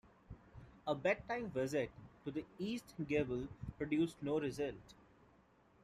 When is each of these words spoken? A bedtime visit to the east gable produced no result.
A 0.87 0.95
bedtime 0.95 1.51
visit 1.51 1.91
to 2.25 2.31
the 2.31 2.43
east 2.57 2.91
gable 3.07 3.47
produced 3.77 4.15
no 4.23 4.39
result. 4.39 4.95